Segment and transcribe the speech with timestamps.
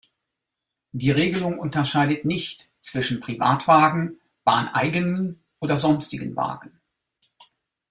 [0.93, 6.79] Die Regelung unterscheidet nicht zwischen Privatwagen, bahneigenen oder sonstigen Wagen.